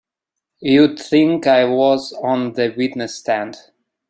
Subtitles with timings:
[0.61, 3.57] You'd think I was on the witness stand!